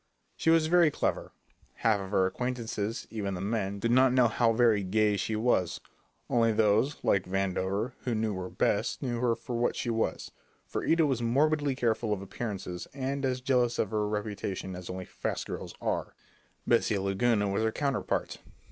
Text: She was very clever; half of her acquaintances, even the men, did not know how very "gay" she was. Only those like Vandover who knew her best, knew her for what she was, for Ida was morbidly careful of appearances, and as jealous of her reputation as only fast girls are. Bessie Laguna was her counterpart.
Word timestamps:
She 0.35 0.49
was 0.49 0.65
very 0.65 0.89
clever; 0.89 1.31
half 1.75 1.99
of 1.99 2.09
her 2.09 2.25
acquaintances, 2.25 3.05
even 3.11 3.35
the 3.35 3.39
men, 3.39 3.77
did 3.77 3.91
not 3.91 4.11
know 4.13 4.27
how 4.29 4.51
very 4.51 4.81
"gay" 4.81 5.15
she 5.15 5.35
was. 5.35 5.79
Only 6.27 6.51
those 6.51 7.03
like 7.03 7.25
Vandover 7.27 7.93
who 8.01 8.15
knew 8.15 8.33
her 8.37 8.49
best, 8.49 9.03
knew 9.03 9.19
her 9.19 9.35
for 9.35 9.55
what 9.59 9.75
she 9.75 9.91
was, 9.91 10.31
for 10.65 10.83
Ida 10.83 11.05
was 11.05 11.21
morbidly 11.21 11.75
careful 11.75 12.13
of 12.13 12.21
appearances, 12.23 12.87
and 12.95 13.23
as 13.23 13.41
jealous 13.41 13.77
of 13.77 13.91
her 13.91 14.07
reputation 14.07 14.75
as 14.75 14.89
only 14.89 15.05
fast 15.05 15.45
girls 15.45 15.75
are. 15.79 16.15
Bessie 16.65 16.97
Laguna 16.97 17.47
was 17.47 17.61
her 17.61 17.71
counterpart. 17.71 18.39